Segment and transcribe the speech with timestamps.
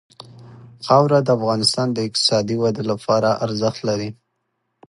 [0.85, 4.09] خاوره د افغانستان د اقتصادي ودې لپاره ارزښت لري.